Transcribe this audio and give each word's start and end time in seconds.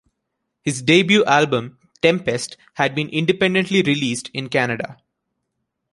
His 0.63 0.81
debut 0.81 1.23
album 1.25 1.77
"Tempest" 2.01 2.57
had 2.73 2.95
been 2.95 3.07
independently 3.09 3.83
released 3.83 4.31
in 4.33 4.49
Canada. 4.49 4.97